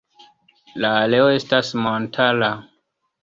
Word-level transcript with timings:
La 0.85 0.93
areo 1.01 1.27
estas 1.33 1.69
montara. 1.83 2.51